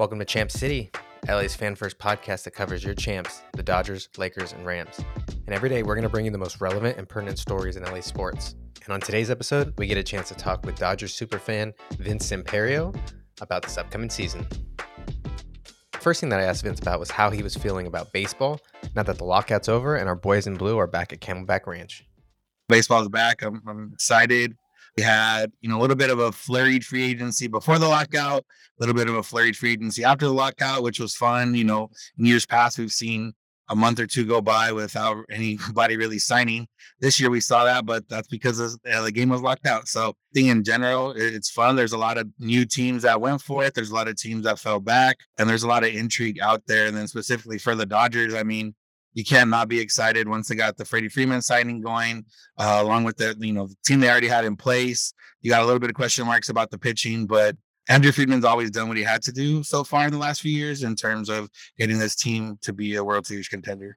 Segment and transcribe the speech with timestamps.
[0.00, 0.90] Welcome to Champ City,
[1.28, 4.98] LA's fan first podcast that covers your champs, the Dodgers, Lakers, and Rams.
[5.28, 7.82] And every day we're going to bring you the most relevant and pertinent stories in
[7.82, 8.54] LA sports.
[8.84, 12.98] And on today's episode, we get a chance to talk with Dodgers superfan Vince Samperio
[13.42, 14.46] about this upcoming season.
[16.00, 18.58] First thing that I asked Vince about was how he was feeling about baseball
[18.96, 22.06] now that the lockout's over and our boys in blue are back at Camelback Ranch.
[22.70, 23.42] Baseball's back.
[23.42, 24.56] I'm, I'm excited.
[24.96, 28.40] We had, you know, a little bit of a flurried free agency before the lockout,
[28.42, 28.44] a
[28.80, 31.54] little bit of a flurried free agency after the lockout, which was fun.
[31.54, 33.32] You know, in years past, we've seen
[33.70, 36.66] a month or two go by without anybody really signing.
[37.00, 39.88] This year we saw that, but that's because uh, the game was locked out.
[39.88, 41.76] So, I think in general, it's fun.
[41.76, 43.74] There's a lot of new teams that went for it.
[43.74, 46.62] There's a lot of teams that fell back, and there's a lot of intrigue out
[46.66, 46.86] there.
[46.86, 48.74] And then specifically for the Dodgers, I mean,
[49.12, 52.24] you can't not be excited once they got the Freddie Freeman signing going,
[52.58, 55.12] uh, along with the you know the team they already had in place.
[55.42, 57.56] You got a little bit of question marks about the pitching, but
[57.88, 60.52] Andrew Friedman's always done what he had to do so far in the last few
[60.52, 61.48] years in terms of
[61.78, 63.96] getting this team to be a World Series contender.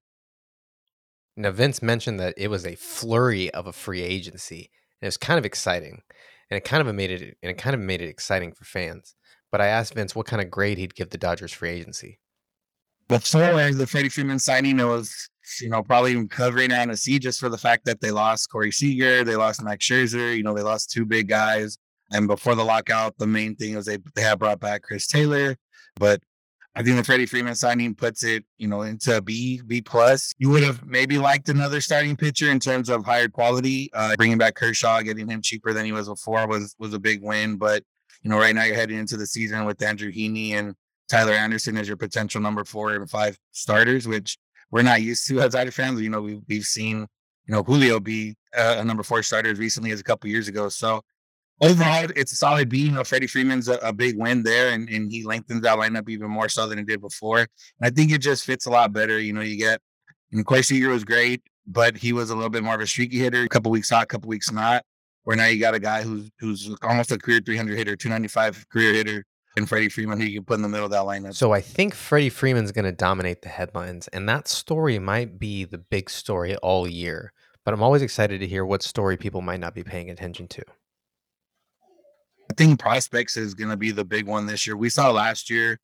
[1.36, 4.70] Now, Vince mentioned that it was a flurry of a free agency,
[5.02, 6.02] and it was kind of exciting,
[6.50, 9.16] and it kind of made it and it kind of made it exciting for fans.
[9.52, 12.20] But I asked Vince what kind of grade he'd give the Dodgers free agency
[13.08, 15.30] before the Freddie Freeman signing, it was
[15.62, 18.72] you know probably covering around a C just for the fact that they lost Corey
[18.72, 21.78] Seager, they lost Max Scherzer, you know they lost two big guys,
[22.12, 25.56] and before the lockout, the main thing was they they had brought back Chris Taylor,
[25.96, 26.22] but
[26.76, 30.34] I think the Freddie Freeman signing puts it, you know, into B, B plus.
[30.40, 33.92] You would have maybe liked another starting pitcher in terms of higher quality.
[33.94, 37.22] Uh, bringing back Kershaw, getting him cheaper than he was before was was a big
[37.22, 37.58] win.
[37.58, 37.84] But
[38.24, 40.74] you know, right now you're heading into the season with Andrew Heaney and
[41.10, 44.38] Tyler Anderson as your potential number four and five starters, which
[44.72, 46.02] we're not used to as Dodger fans.
[46.02, 47.08] You know, we've, we've seen,
[47.46, 50.48] you know, Julio be a, a number four starter as recently as a couple years
[50.48, 50.70] ago.
[50.70, 51.02] So
[51.62, 52.80] overall, it's a solid B.
[52.80, 56.10] You know, Freddie Freeman's a, a, big win there, and, and he lengthens that lineup
[56.10, 57.40] even more so than it did before.
[57.40, 57.48] And
[57.82, 59.20] I think it just fits a lot better.
[59.20, 59.82] You know, you get,
[60.32, 63.20] know, Corey Seager was great, but he was a little bit more of a streaky
[63.20, 64.84] hitter, a couple weeks hot, a couple weeks not.
[65.24, 68.94] Where now you got a guy who's who's almost a career 300 hitter, 295 career
[68.94, 69.26] hitter,
[69.56, 71.36] and Freddie Freeman who you can put in the middle of that lineup.
[71.36, 75.64] So I think Freddie Freeman's going to dominate the headlines, and that story might be
[75.64, 77.34] the big story all year.
[77.66, 80.64] But I'm always excited to hear what story people might not be paying attention to.
[82.52, 84.76] I think prospects is going to be the big one this year.
[84.76, 85.80] We saw last year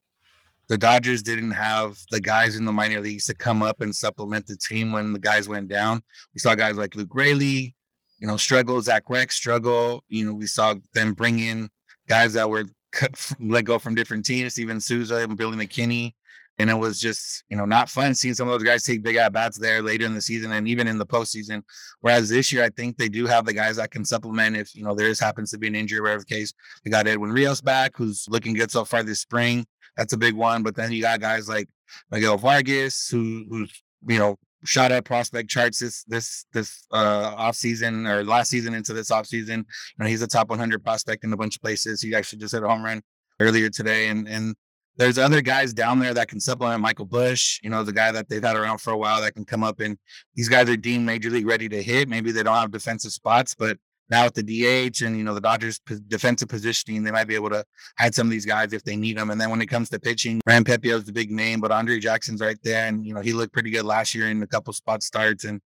[0.67, 4.45] the Dodgers didn't have the guys in the minor leagues to come up and supplement
[4.45, 6.01] the team when the guys went down.
[6.33, 7.75] We saw guys like Luke Raley,
[8.19, 10.03] you know, struggle, Zach Reks struggle.
[10.09, 11.69] You know, we saw them bring in
[12.07, 16.13] guys that were cut, let go from different teams, even Souza and Billy McKinney.
[16.57, 19.15] And it was just, you know, not fun seeing some of those guys take big
[19.15, 21.63] at bats there later in the season and even in the postseason.
[22.01, 24.83] Whereas this year, I think they do have the guys that can supplement if, you
[24.83, 26.51] know, there is happens to be an injury, whatever case.
[26.83, 29.65] They got Edwin Rios back, who's looking good so far this spring.
[29.95, 30.61] That's a big one.
[30.61, 31.69] But then you got guys like
[32.11, 37.55] Miguel Vargas, who who's, you know, shot at prospect charts this this this uh off
[37.55, 39.59] season or last season into this off season.
[39.59, 42.01] You know, he's a top 100 prospect in a bunch of places.
[42.01, 43.01] He actually just hit a home run
[43.39, 44.55] earlier today, and and
[44.99, 47.59] there's other guys down there that can supplement Michael Busch.
[47.63, 49.79] You know, the guy that they've had around for a while that can come up
[49.79, 49.97] and
[50.35, 52.09] these guys are deemed major league ready to hit.
[52.09, 53.77] Maybe they don't have defensive spots, but
[54.09, 57.49] now with the DH and you know the Dodgers defensive positioning, they might be able
[57.49, 57.63] to
[57.97, 59.29] hide some of these guys if they need them.
[59.29, 61.99] And then when it comes to pitching, Ryan Pepiot is the big name, but Andre
[61.99, 64.73] Jackson's right there, and you know he looked pretty good last year in a couple
[64.73, 65.43] spot starts.
[65.43, 65.61] And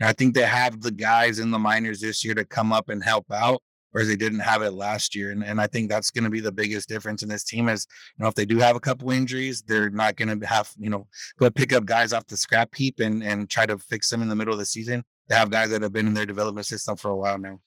[0.00, 3.02] I think they have the guys in the minors this year to come up and
[3.02, 3.60] help out,
[3.90, 5.32] whereas they didn't have it last year.
[5.32, 7.86] And, and I think that's going to be the biggest difference in this team is,
[8.16, 10.90] you know, if they do have a couple injuries, they're not going to have, you
[10.90, 14.22] know, go pick up guys off the scrap heap and, and try to fix them
[14.22, 15.02] in the middle of the season.
[15.28, 17.58] They have guys that have been in their development system for a while now.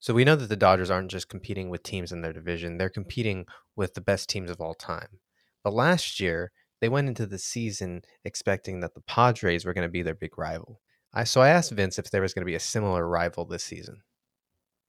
[0.00, 2.88] So we know that the Dodgers aren't just competing with teams in their division, they're
[2.88, 3.44] competing
[3.76, 5.20] with the best teams of all time.
[5.62, 9.92] But last year, they went into the season expecting that the Padres were going to
[9.92, 10.80] be their big rival.
[11.12, 13.64] I so I asked Vince if there was going to be a similar rival this
[13.64, 14.02] season.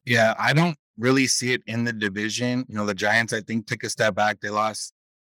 [0.05, 2.65] Yeah, I don't really see it in the division.
[2.69, 4.39] You know, the Giants I think took a step back.
[4.39, 4.93] They lost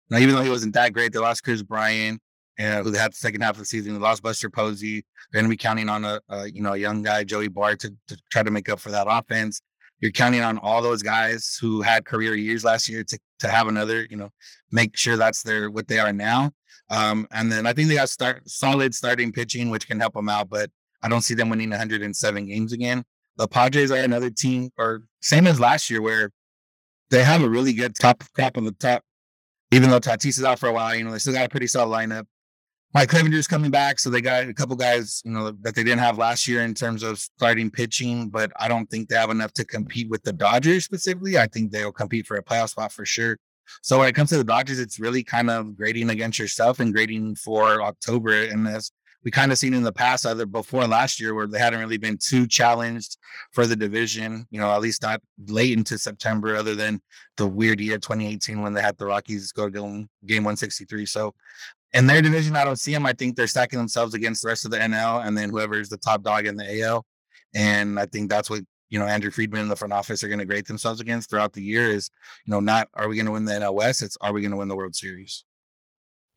[0.10, 2.22] now even though he wasn't that great, they lost Kris Bryant,
[2.58, 3.94] who had the second half of the season.
[3.94, 5.04] They lost Buster Posey.
[5.32, 7.80] They're going to be counting on a, a, you know a young guy, Joey Bart,
[7.82, 9.62] to, to try to make up for that offense.
[10.00, 13.68] You're counting on all those guys who had career years last year to to have
[13.68, 14.30] another, you know,
[14.72, 16.52] make sure that's their what they are now.
[16.90, 20.30] Um, and then I think they got start solid starting pitching, which can help them
[20.30, 20.70] out, but
[21.04, 23.04] I don't see them winning 107 games again.
[23.38, 26.32] The Padres are another team, or same as last year, where
[27.12, 29.04] they have a really good top crop on the top.
[29.72, 31.68] Even though Tatis is out for a while, you know, they still got a pretty
[31.68, 32.26] solid lineup.
[32.94, 36.00] Mike Clevinger's coming back, so they got a couple guys, you know, that they didn't
[36.00, 38.30] have last year in terms of starting pitching.
[38.30, 41.38] But I don't think they have enough to compete with the Dodgers specifically.
[41.38, 43.38] I think they'll compete for a playoff spot for sure.
[43.82, 46.94] So when it comes to the Dodgers, it's really kind of grading against yourself and
[46.94, 48.44] grading for October.
[48.44, 48.92] And as
[49.24, 51.98] we kind of seen in the past, either before last year, where they hadn't really
[51.98, 53.18] been too challenged
[53.52, 57.02] for the division, you know, at least not late into September, other than
[57.36, 61.06] the weird year 2018 when they had the Rockies go to game 163.
[61.06, 61.34] So
[61.98, 63.06] in their division, I don't see them.
[63.06, 65.98] I think they're stacking themselves against the rest of the NL and then whoever's the
[65.98, 67.06] top dog in the AL.
[67.56, 70.40] And I think that's what you know Andrew Friedman and the front office are going
[70.40, 71.90] to grade themselves against throughout the year.
[71.90, 72.10] Is
[72.46, 74.04] you know not are we going to win the NL West?
[74.04, 75.44] It's are we going to win the World Series?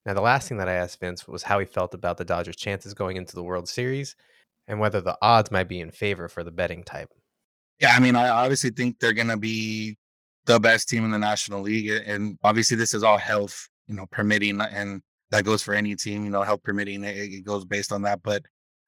[0.06, 2.56] Now, the last thing that I asked Vince was how he felt about the Dodgers'
[2.56, 4.16] chances going into the World Series
[4.66, 7.10] and whether the odds might be in favor for the betting type.
[7.80, 9.98] Yeah, I mean, I obviously think they're going to be
[10.46, 11.90] the best team in the National League.
[12.06, 14.60] And obviously, this is all health, you know, permitting.
[14.60, 17.04] And that goes for any team, you know, health permitting.
[17.04, 18.22] It, it goes based on that.
[18.22, 18.42] But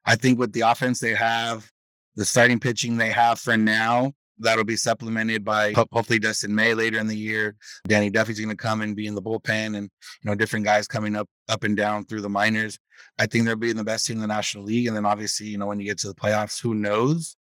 [0.04, 1.70] I think with the offense they have,
[2.16, 6.98] the starting pitching they have for now, that'll be supplemented by hopefully Dustin May later
[6.98, 7.56] in the year.
[7.86, 9.90] Danny Duffy's going to come and be in the bullpen, and
[10.22, 12.78] you know different guys coming up up and down through the minors.
[13.18, 15.58] I think they'll be the best team in the National League, and then obviously you
[15.58, 17.36] know when you get to the playoffs, who knows?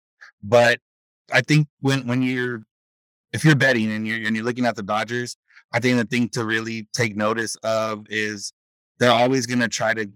[0.43, 0.81] But
[1.33, 2.63] I think when when you're
[3.33, 5.37] if you're betting and you're and you're looking at the Dodgers,
[5.73, 8.53] I think the thing to really take notice of is
[8.99, 10.11] they're always going to try to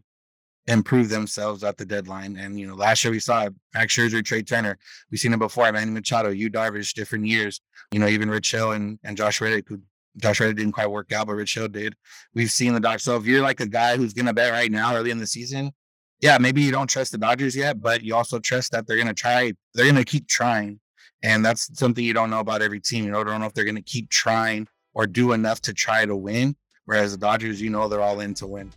[0.67, 2.37] improve themselves at the deadline.
[2.37, 4.79] And you know, last year we saw Max Scherzer, Trea Turner.
[5.11, 5.71] We've seen it before.
[5.73, 7.61] Manny Machado, Yu Darvish, different years.
[7.93, 9.81] You know, even Rich Hill and and Josh Reddick, who
[10.17, 11.95] Josh Reddick didn't quite work out, but Rich Hill did.
[12.35, 13.05] We've seen the Dodgers.
[13.05, 15.73] So if you're like a guy who's gonna bet right now, early in the season,
[16.21, 19.15] yeah, maybe you don't trust the Dodgers yet, but you also trust that they're gonna
[19.15, 19.53] try.
[19.75, 20.81] They're gonna keep trying,
[21.23, 23.05] and that's something you don't know about every team.
[23.05, 26.15] You know, don't know if they're gonna keep trying or do enough to try to
[26.15, 26.55] win.
[26.85, 28.73] Whereas the Dodgers, you know, they're all in to win.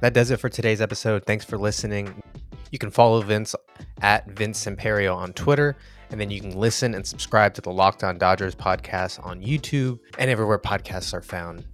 [0.00, 1.24] That does it for today's episode.
[1.24, 2.22] Thanks for listening.
[2.70, 3.54] You can follow Vince
[4.02, 5.76] at Vince Samperio on Twitter,
[6.10, 9.98] and then you can listen and subscribe to the Locked On Dodgers podcast on YouTube
[10.18, 11.64] and everywhere podcasts are found.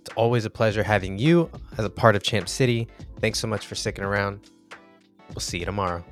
[0.00, 2.88] It's always a pleasure having you as a part of Champ City.
[3.20, 4.50] Thanks so much for sticking around.
[5.28, 6.04] We'll see you tomorrow.